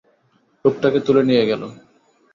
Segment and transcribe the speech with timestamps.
[0.65, 1.61] লোকটাকে তুলে নিয়ে গেল।